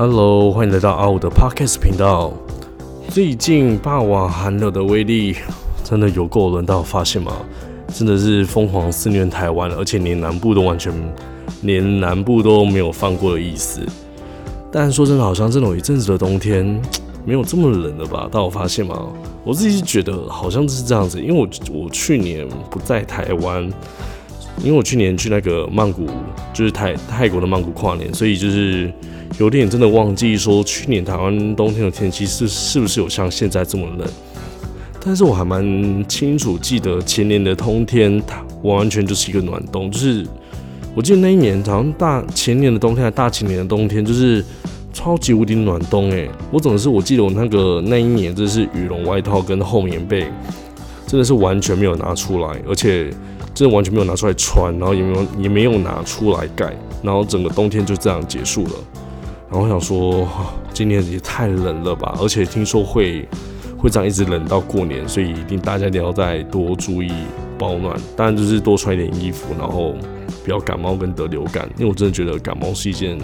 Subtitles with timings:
[0.00, 2.32] Hello，欢迎来到阿五的 Podcast 频道。
[3.08, 5.34] 最近霸王寒流的威力
[5.82, 7.32] 真的有够轮到发现吗？
[7.92, 10.94] 真的是疯狂肆虐台湾，而且连南部都完全
[11.62, 13.80] 连南部都没有放过的意思。
[14.70, 16.80] 但说真的，好像真的有一阵子的冬天
[17.24, 18.28] 没有这么冷了吧？
[18.30, 19.08] 但我发现吗？
[19.42, 23.68] 我自己是觉得好像是这样子，因为我我去年不在台湾，
[24.62, 26.06] 因为我去年去那个曼谷，
[26.52, 28.92] 就是泰泰国的曼谷跨年，所以就是
[29.38, 34.08] 有点真的忘记说去年台湾冬天的天气是是不是有像现在这么冷。
[35.00, 40.26] 但是我还蛮清楚记得前年的冬天，它完全就是一个暖冬，就是
[40.94, 44.44] 我记得那一年好像大前年的冬天还大前年的冬天，就是。
[44.90, 50.26] 超级无敌暖冬诶，我总是我记得我那个那一年，真的是羽绒外套跟厚棉被，
[51.06, 53.08] 真的是完全没有拿出来，而且
[53.58, 56.72] 真的完全没有拿出来穿，然后也没有也没有拿出来盖，
[57.02, 58.70] 然后整个冬天就这样结束了。
[59.50, 60.28] 然后我想说，
[60.72, 63.28] 今年也太冷了吧，而且听说会
[63.76, 67.10] 会这样一直冷到过年，所以一定大家一定要再多注意
[67.58, 69.92] 保暖，当然就是多穿一点衣服，然后
[70.44, 73.18] 不要感冒跟得流感，因为我真的觉得感冒是一件。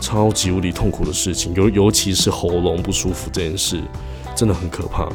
[0.00, 3.80] 超级无敌痛苦的事情，尤尤其是喉咙不舒服这件事，
[4.34, 5.08] 真的很可怕。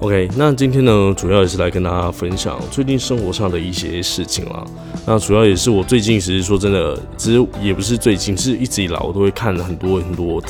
[0.00, 4.64] OK，那今天呢，主要也是来跟大家分享最近生活上的一些事情啦。
[5.06, 10.42] 那主要也是我最近，其实说真的，其实也不是最近，是一直以来我都会看很多很多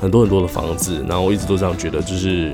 [0.00, 2.52] 很多很多的房子，然后我一直都这样觉得，就是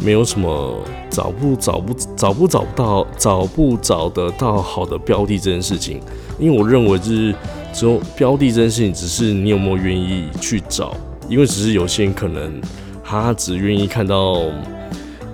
[0.00, 0.78] 没有什么
[1.10, 6.00] 找不找不找不找不到找不找得到好的标的这件事情，
[6.38, 7.34] 因为我认为就是。
[7.74, 10.94] 只有标的这件事情，只是你有没有愿意去找，
[11.26, 12.60] 因为只是有些人可能
[13.02, 14.42] 他只愿意看到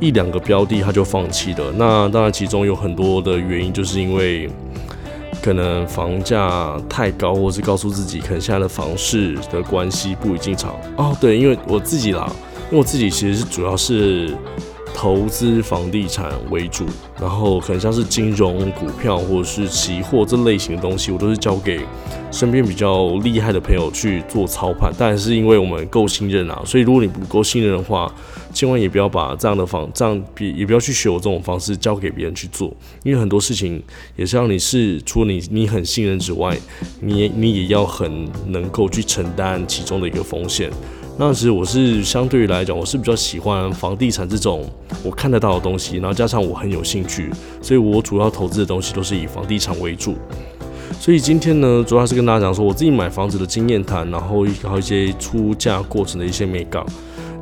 [0.01, 1.73] 一两个标的，他就放弃了。
[1.77, 4.49] 那当然，其中有很多的原因，就是因为
[5.43, 10.75] 可能房价太高，或是告诉自己可能现在的房市的关系不一定长。
[10.97, 12.31] 哦，对，因为我自己啦，
[12.67, 14.37] 因为我自己其实是主要是。
[14.95, 16.85] 投资房地产为主，
[17.21, 21.81] 然后可能像是金融、股票或者是期货这类型的东西，我都是交给
[22.31, 24.93] 身边比较厉害的朋友去做操盘。
[24.99, 28.13] 但是因为我们够信任啊，所以如果你不够信任的话，
[28.53, 33.81] 千万也不要把这样的方这样比也不要去学我这种方式交给别人去做，因为很多事情
[34.17, 36.59] 也是让你是除了你你很信任之外，
[37.01, 40.71] 你你也要很能够去承担其中的一个风险。
[41.21, 44.65] 那时我是相对于来讲，我是比较喜欢房地产这种
[45.03, 47.29] 我看得到的东西，然后加上我很有兴趣，
[47.61, 50.15] 所以我主要投资的东西都是以房地产为主。
[51.01, 56.87] 所以今天呢，主要是跟大家讲说我自己买房子的经验谈，然后然后一些出价过程的一些美感。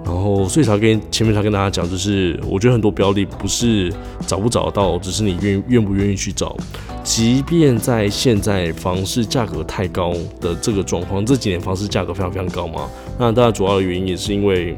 [0.06, 3.92] 然后，所以才跟前面才跟大家讲，就是我觉得很多标的不是
[4.24, 6.56] 找不找得到，只是你愿愿不愿意去找。
[7.02, 12.88] 即便在现在房市价格太高的这个状况，这几年房市价格非常非常高嘛。
[13.18, 14.76] 那当然主要的原因也是因为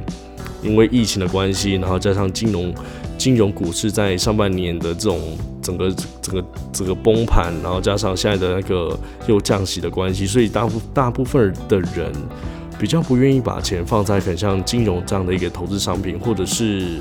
[0.62, 2.74] 因为疫情的关系，然后加上金融
[3.18, 5.20] 金融股市在上半年的这种
[5.60, 12.10] 整个整个整个崩盘，然后加上现在的那个又降息的关系，所以大部大部分的人。
[12.78, 17.00] 比较不愿意把钱放在很像金融这样的一个投资商品，或者是，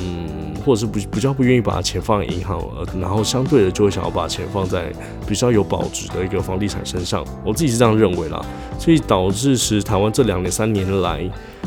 [0.00, 2.60] 嗯，或者是不比较不愿意把钱放银行，
[3.00, 4.92] 然后相对的就会想要把钱放在
[5.26, 7.24] 比较有保值的一个房地产身上。
[7.44, 8.44] 我自己是这样认为啦，
[8.78, 11.22] 所以导致是台湾这两年三年来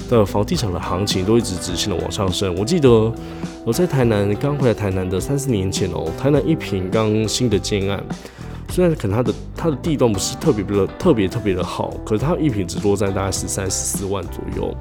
[0.10, 2.54] 的房地产的行情都一直直线的往上升。
[2.56, 2.90] 我记得
[3.64, 8.04] 我在台南刚回来台南的三四年前哦，台南一平刚新的建案。
[8.70, 14.74] 虽然可能它的它的地段不是特别的特别特别的好，可是它一平只落在大概十三十四万左右。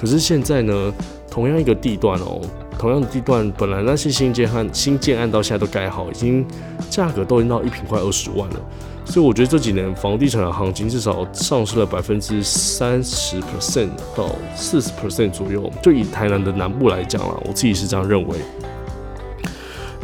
[0.00, 0.92] 可是现在呢，
[1.30, 2.40] 同样一个地段哦，
[2.78, 6.46] 同样的地段，本来那些新建和新建案到现在都盖好，已经
[6.88, 8.56] 价格都已经到一平快二十万了。
[9.04, 15.68] 所以我觉得这几年房地产的行情至少上升了百分之三十 percent 到四十 percent 左右。
[15.82, 18.36] 就以台南的南部来讲啦，我自己是这样认为。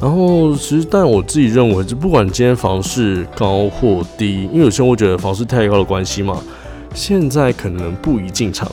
[0.00, 6.40] 然后其实，但我自己认为，就不管今天房市高或低，因为有些人会觉得房市太高的关系嘛，
[6.94, 8.70] 现在可能不宜进场，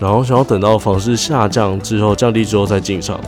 [0.00, 3.20] 然后想要等到房市下降之后、降低之后再进场。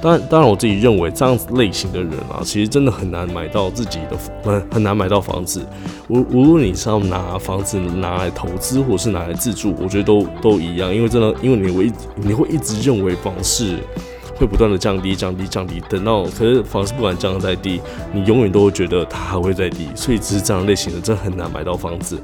[0.00, 5.60] 当然，当然我自己认为这样子类型的人啊，其实真的很难买到自己的，很很难买到房子。
[6.08, 13.76] 无无论你是要拿房子拿来投资，或是拿来自住，我觉得都都一样，因为真的，因为你会你会一直认为房市。
[14.38, 17.80] 会不断的降低、降低、降低，等到可是房子不管降再低，
[18.12, 22.22] 你永远都会觉得它还会再低，所以只是这样类型的，真很难买到房子。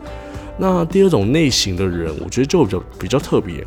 [0.56, 3.66] 那第二种类型的人，我觉得就比较比较特别。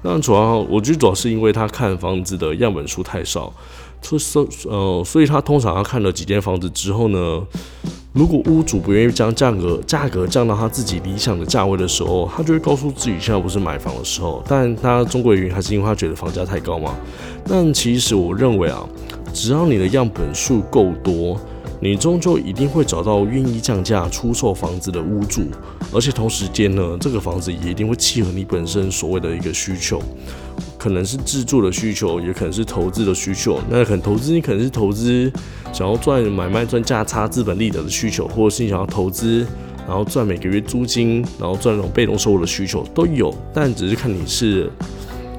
[0.00, 3.52] 那主要我觉得主要是因为他看房子的样本数太少，
[4.00, 7.42] 所以呃，所以他通常他看了几间房子之后呢，
[8.14, 14.40] 如果屋主不愿意将价格价格降到他自己理想的价位的时候，他就会告诉自己现在不是买房的时候。
[14.46, 16.94] 但他中国原因还是因为他觉得房价太高嘛。
[17.44, 18.88] 但其实我认为啊，
[19.32, 21.36] 只要你的样本数够多。
[21.80, 25.42] 你终究一定会找到愿意降价出售房子的屋主，
[25.92, 30.00] 而且同时间呢，这个房子也一定会契合你本身所谓的一个需求，
[30.84, 33.58] 可能是自住的需求，也可能是投资的需求。
[33.70, 35.32] 那可能投资，你可能是投资
[35.72, 39.46] 想要赚买卖赚价差资本利得的需求，或者是你想要投资，
[39.88, 44.70] 然后赚每个月租金，然后赚那种被动收入的需求都有，但只是看你是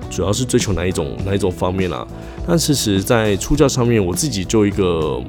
[0.10, 2.08] 主要是追求哪一种哪一种方面啦。
[2.48, 5.24] 但其实，在出价上面，我自己就一个。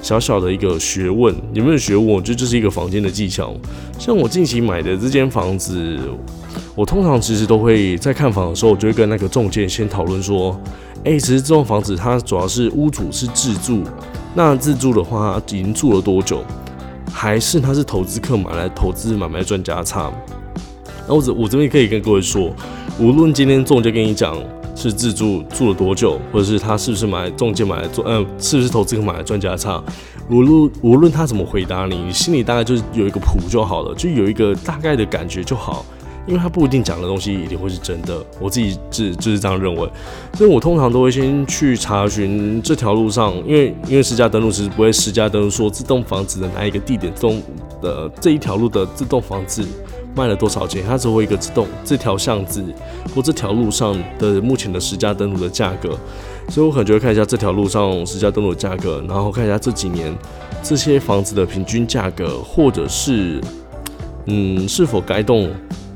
[0.00, 2.06] 小小的一个学问，有没有学问？
[2.06, 3.52] 我觉得这是一个房间的技巧。
[3.98, 5.98] 像我近期买的这间房子，
[6.78, 10.56] 我通常其实都会在看房的时候，我就会跟那个中介先讨论说：，
[11.04, 13.82] 哎，其实这栋房子它主要是屋主是自住，
[14.32, 16.44] 那自住的话已经住了多久？
[17.12, 20.08] 还是他是投资客买来投资买卖赚价差？
[21.08, 22.54] 那我这我这边可以跟各位说，
[23.00, 24.36] 无论今天中介跟你讲。
[24.80, 29.82] 是自住住了多久，或者是他是不是买中介买来做，嗯，是不是投资客买来赚价差？
[30.30, 35.84] 无论无论他怎么回答你，你心里大概就是有一个谱就好了，就有一个大概的感觉就好，
[36.28, 38.24] 因为他不一定讲的东西一定会是真的。
[38.38, 39.90] 我自己是就是这样认为，
[40.34, 47.42] 所以我通常都会先去查询这条路上，因为因为实价登录其实不会实价登录说这栋房子的哪一个地点中
[47.82, 49.66] 的这一条路的这栋房子。
[50.16, 50.82] 卖了多少钱？
[50.84, 52.64] 它只会一个自动这条巷子
[53.14, 55.90] 或这条路上的目前的实价登录的价格，
[56.48, 60.12] 所以我可能就会看一下这条路上实价登录的价格，然后看一下这几年
[60.60, 63.40] 这些房子的平均价格，或者是
[64.26, 65.48] 嗯是否该动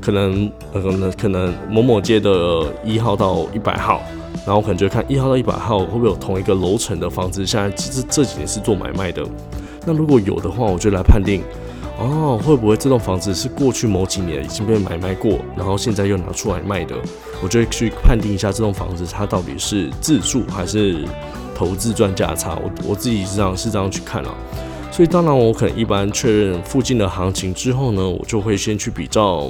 [0.03, 4.01] 可能可能可能某某街的一号到一百号，
[4.45, 9.23] 然后可能就看一号到一百号会不会有同一个楼层的房子，现在其实这几年是做买卖的，
[9.85, 11.41] 那如果有的话，我就来判定。
[11.99, 16.95] 哦，会不会这栋房子是过去某几年已经被买卖过，然后现在又拿出来卖的？
[17.41, 21.05] 我就会去判定一下这栋房子它到底是自住还是
[21.55, 22.57] 投资赚价差。
[22.63, 24.35] 我我自己是这样是这样去看了。
[24.91, 29.49] 所以当然我可能一般确认附近的行情之后呢，我就会先去比较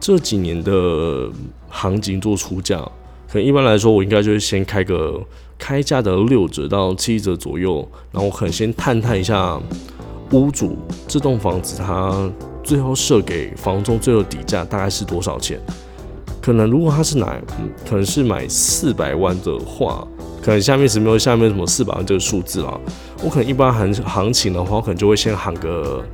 [0.00, 1.30] 这几年的
[1.68, 2.78] 行情做出价。
[3.28, 5.22] 可能一般来说，我应该就是先开个
[5.58, 9.60] 开价的六折到七折左右，然后我可能先探探一下。
[10.32, 12.30] 屋主这栋房子，他
[12.62, 15.58] 最后设给房东最后底价大概是多少钱？
[16.42, 17.40] 可能如果他是买，
[17.88, 20.06] 可能是买四百万的话，
[20.42, 22.78] 可能下面是没有下面什么四百万这个数字啦。
[23.24, 26.04] 我可能一般行行情的话，我可能就会先喊个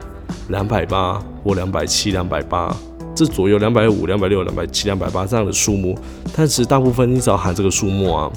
[0.47, 2.73] 两百八或两百七、两百八
[3.15, 5.97] 这左右，两百五、两百六、两百七、两百八这样的数目。
[6.37, 8.31] 但是大部分你只要喊这个数目啊，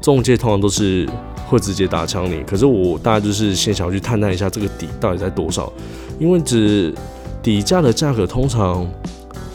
[0.00, 1.08] 中介通常都是。
[1.48, 5.72] 会直接打枪你，可是我大概就是先想要去探探一下这个底到底在多少，
[6.18, 6.92] 因为只
[7.42, 8.86] 底价的价格，通常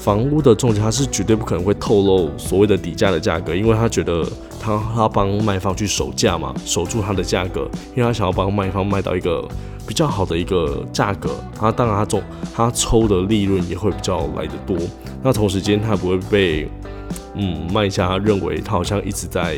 [0.04, 4.28] 房屋的中介他是绝对不可能会透露所谓的底价的价格，因为他觉得
[4.60, 7.62] 他他帮卖方去守价嘛，守住他的价格，
[7.96, 9.48] 因为他想要帮卖方卖到一个
[9.88, 12.22] 比较好的一个价格，他当然他中
[12.54, 14.76] 他抽的利润也会比较来得多，
[15.24, 16.68] 那同时间他不会被
[17.36, 19.56] 嗯卖家认为他好像一直在。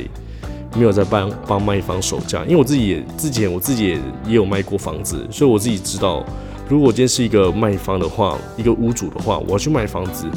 [0.77, 3.93] 没有在帮帮卖方守价，因为我自己也之前我自己也
[4.27, 6.21] 也有卖过房子，所以我自己知道，
[6.67, 10.27] 如果今天是一个卖方的话，一个屋主的话，我要去卖房子，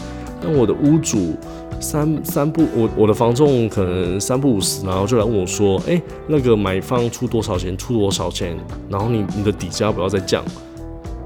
[0.42, 1.34] 那我的屋主
[1.80, 8.56] 三三不我我的房仲可能三不五十，然后就来问我说，哎，那个买方出多少钱，出多少钱，
[8.90, 10.44] 然后你你的底价不要再降，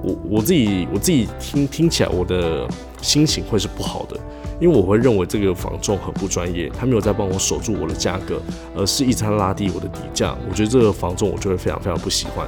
[0.03, 2.69] 我我自己我自己听听起来我的
[3.00, 4.17] 心情会是不好的。
[4.61, 8.41] 因为我会认为这个房仲很不专业，他没有在帮我守住我的价格，
[8.76, 10.37] 而是一直拉低我的底价。
[10.49, 12.47] 我觉得这个房仲我就会非常非常不喜欢。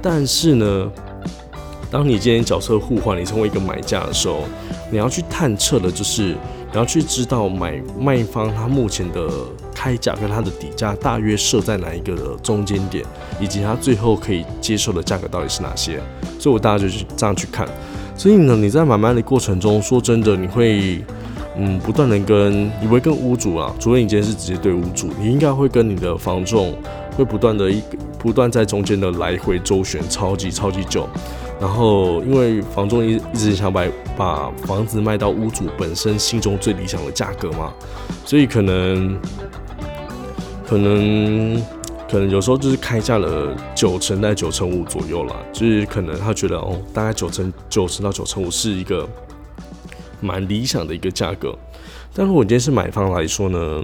[0.00, 0.90] 但是呢，
[1.90, 4.44] 当你今天角色互换，你成为一个买家的时候，
[4.90, 6.36] 你要去探测的就是
[6.72, 9.28] 你要去知道买卖方他目前的
[9.74, 13.04] 开价跟他的底价大约设在哪一个中间点，
[13.40, 16.00] 以及他最后可以接受的价格到底是哪些。
[16.38, 17.68] 所以我大家就去这样去看。
[18.16, 21.04] 所以呢，你在买卖的过程中，说真的，你会。
[21.56, 26.74] 嗯，不断的跟，你会跟屋主啊，除非你今天是直接对屋主，你应该会跟你的房仲，
[27.16, 27.82] 会不断的一
[28.18, 31.06] 不断在中间的来回周旋，超级超级久。
[31.60, 33.84] 然后因为房仲一一直想把
[34.16, 37.72] 把房子卖到屋主本身心中最理想的价格嘛，
[38.24, 39.20] 所以可能
[40.66, 41.62] 可能
[42.10, 49.08] 可能有时候就是开价了九成在九成五左右了，就是可能他觉得哦，大概九成九成到九成五是一个。
[50.22, 51.56] 蛮理想的一个价格，
[52.12, 53.82] 但如果你今天是买方来说呢，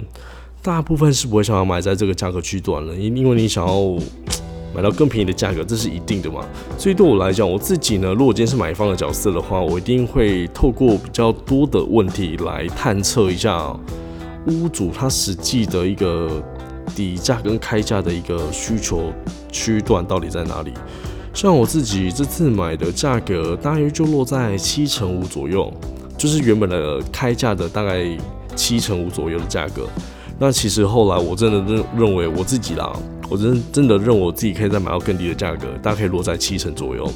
[0.61, 3.73] 大部分是不会想要买在这个价格区段了，因因为你想要
[4.75, 6.45] 买到更便宜的价格，这是一定的嘛。
[6.77, 13.75] 所以对我来讲，我自己呢，如果今天是买方的角色的话，我一定会透过比较多的问题来探测一下
[14.47, 16.43] 屋主他实际的一个
[16.95, 19.11] 底价跟开价的一个需求
[19.51, 20.71] 区段到底在哪里。
[21.33, 25.71] 像我自己这次买的价格大约就落在七成五左右，
[26.17, 28.05] 就是原本的开价的大概
[28.55, 29.87] 七成五左右的价格。
[30.39, 32.91] 那其实后来我真的认认为我自己啦，
[33.29, 37.09] 我真真的认为我自己可以再买到更低的价格，大概可以落在七成左右。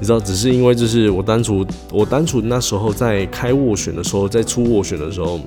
[0.00, 5.40] 你知道，只是因为就是我单纯我单纯那时候在开斡旋的时候，在出斡旋的时候，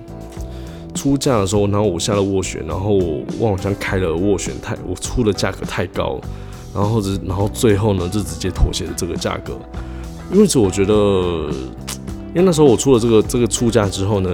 [0.93, 2.93] 出价的时候，然后我下了斡旋，然后
[3.39, 6.19] 我好像开了斡旋太，我出的价格太高。
[6.73, 9.57] 然后或者，然后最后呢，就直接妥协了这个价格。
[10.33, 11.49] 因为此，我觉得，
[12.35, 14.29] 因为那时候我出了这个这个出价之后呢，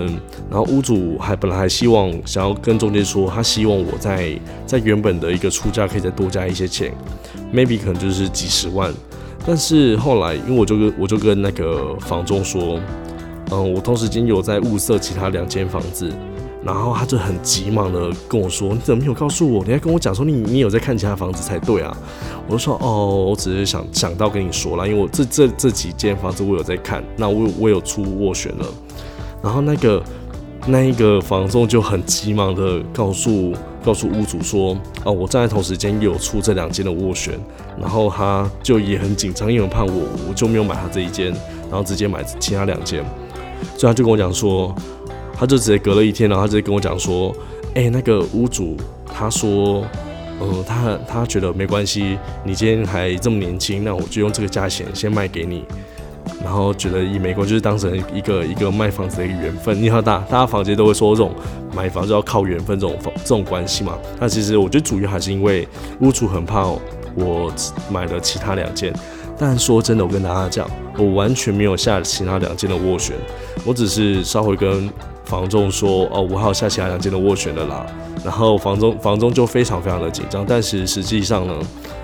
[0.50, 6.92] 然后屋主还本来还希望想要跟中介说，他希望我在在原本的一个出价可以再多加一些钱
[7.54, 8.92] ，maybe 可能就是几十万。
[9.46, 12.80] 但是后来，因为我就跟我就跟那个房中说，
[13.52, 16.12] 嗯，我同时间有在物色其他两间房子。
[16.64, 19.64] 然后他就很急忙的跟我说：“你怎么没有告诉我？
[19.66, 21.98] 你还跟我讲说你你有在看其他房子才对啊！”
[22.48, 28.66] 我就说：“哦，我只是想想到跟你说了，因为我这这这几间房子我有在看，那我我有出斡旋了。”
[29.42, 30.04] 然后那个
[30.68, 33.54] 那一个房仲就很急忙的告诉
[33.84, 37.34] 告诉屋主说：“哦，我站在同时间有出这两间的斡旋。”
[37.82, 41.34] 然后他就也很紧张，因为怕我我就没有买他这一间，
[41.70, 43.04] 然后直接买其他两间，
[43.76, 44.76] 所以他就跟我讲说。
[45.42, 47.36] 他就直接隔了一天，然后他直接跟我讲说
[47.74, 48.78] ：“哎，那个屋主
[49.12, 49.84] 他说，
[50.40, 55.66] 嗯，他他觉得没关系，你今天还这么年轻，那我就用这个价钱先卖给你。
[56.44, 59.82] 然后觉得以美国就是当成一个一个卖房子的一个缘分。
[59.82, 61.34] 你看大大家房间都会说这种
[61.76, 63.98] 买房就要靠缘分这种这种关系嘛。
[64.20, 65.68] 那其实我觉得主要还是因为
[66.02, 66.68] 屋主很怕
[67.16, 67.52] 我
[67.90, 68.94] 买了其他两件。
[69.42, 73.16] 但说真的，我跟大家讲，我完全没有下其他两件的斡旋，
[73.66, 74.88] 我只是稍微跟。”
[75.24, 77.86] 房仲说：“哦，我还有下其他两间的斡旋的啦。”
[78.22, 81.58] 然后房中房中就非常非常的紧张，但是实际上呢，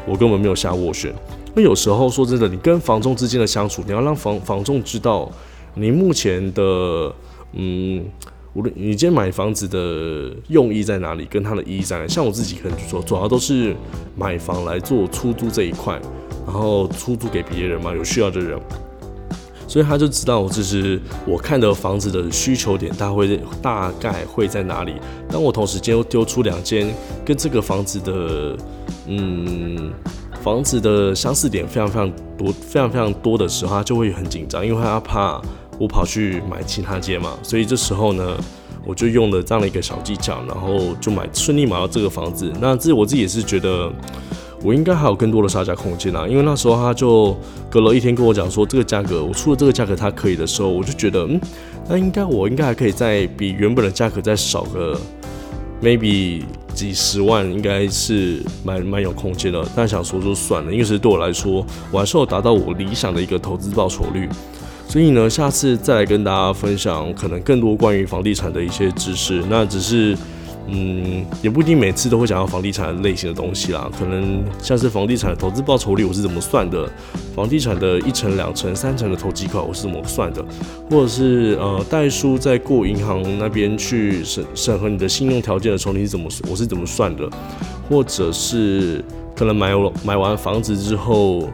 [0.06, 1.14] 我根本没有下斡旋。
[1.54, 5.30] 那有时候说真的，你跟房仲之间的相处，你要让房房仲知道
[5.74, 7.14] 你目前的
[7.52, 8.06] 嗯，
[8.54, 12.08] 无论你今天买房子的用意在哪里，跟它的意义在哪。
[12.08, 13.76] 像我自己可能就说，主要都是
[14.16, 16.00] 买房来做出租这一块，
[16.48, 18.58] 然后出租给别人嘛，有需要的人。
[19.68, 24.94] 所以他就知道，就是我看的房子的需求点，大会大概会在哪里。
[25.30, 26.90] 当我同时间又丢出两间
[27.26, 28.58] 跟这个房子的，
[29.08, 29.92] 嗯，
[30.42, 35.42] 房子的相似点非常非常多、非常非常多的时候，他就会很紧张，因为他怕
[35.78, 37.38] 我跑去买其他间嘛。
[37.44, 38.38] 所以这时候呢，
[38.86, 42.50] 我就用了这样的一个小技巧，然后就买顺利买到这个房子。
[42.62, 43.92] 那这我自己也是觉得。
[44.64, 47.38] 我应该还有更多的杀价空间啊，因为那时候他就
[47.70, 51.40] 隔了一天跟我讲说，这个价格我出了这个价格他可以的时候，我就觉得，嗯，
[51.88, 55.00] 那应该我应该还可以再比原本的价格再少个
[55.82, 56.42] maybe
[56.74, 59.64] 几十万，应该是蛮蛮有空间的。
[59.76, 64.28] 但想说就算了，因为是对我来说，我还是有达到我理想的一个投资报酬率。
[64.88, 69.44] 所以呢，下次再来跟大家分享可能更多关于房地产的一些知识。
[69.48, 70.18] 那只是。
[70.68, 76.90] 嗯，也不一定每次都会讲到房地产类型的东西啦，可能像是房地产的投资报酬率我是怎么算的，
[77.34, 80.44] 房地产的一成、两成、三成的投机款我是怎么算的，
[80.90, 87.30] 或者是呃代书在过银行那边去审审核你的信用条件的时候你是怎么我是怎么算的，
[87.88, 89.04] 或者是
[89.36, 89.72] 可能买
[90.04, 91.50] 买完房子之后。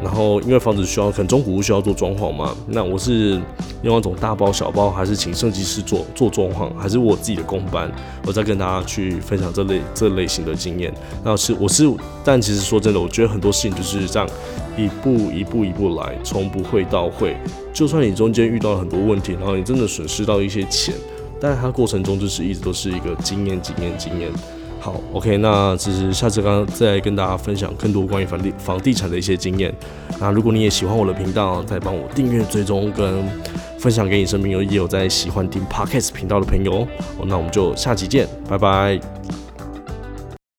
[0.00, 3.40] 然后，因为房子需要，可能中古屋需要做装潢嘛，那我是
[3.82, 7.90] 用那种大包小包，还是请设计师做做装潢，还是我自己的工班？
[8.26, 10.92] 我再跟大家去分享这类这类型的经验。
[11.24, 11.88] 那是我是，
[12.24, 14.28] 但其实说真的，我觉得很多事情就是这样，
[14.76, 17.36] 一步一步一步来，从不会到会。
[17.72, 20.94] 就算你中间遇到了很多问题，然后你真的损失到一些钱，
[21.40, 24.32] 但是它过程中就是一直都是一个经验、经验、经验。
[24.82, 29.72] 好，OK，那其实下次刚刚再跟大家分享更多关于房地房地产的一些经验。
[30.18, 33.24] 那如果你也喜欢我的频道，再帮我订阅、追踪跟
[33.78, 36.80] 分享给你身边有也有在喜欢听 Podcast 频道的朋友
[37.16, 37.24] 哦。
[37.26, 39.41] 那我们就下期见，拜拜。